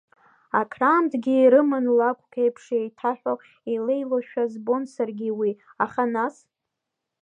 [0.59, 3.33] Акраамҭагьы ирыман лакәк еиԥш еиҭаҳәо,
[3.73, 5.51] илеилошәа збон саргьы уи,
[5.85, 6.35] аха нас…